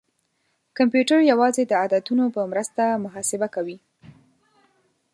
کمپیوټر 0.77 1.19
یوازې 1.31 1.63
د 1.67 1.71
عددونو 1.83 2.25
په 2.35 2.41
مرسته 2.51 2.83
محاسبه 3.05 3.47
کوي. 3.55 3.77